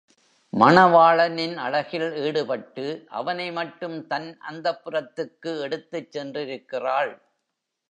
மணவாளனின் 0.53 1.53
அழகில் 1.57 2.15
ஈடுபட்டு 2.21 2.85
அவனை 3.11 3.51
மட்டும் 3.51 4.07
தன் 4.07 4.27
அந்தப்புரத்துக்கு 4.49 5.53
எடுத்துச் 5.61 6.11
சென்றிருக்கிறாள். 6.11 7.13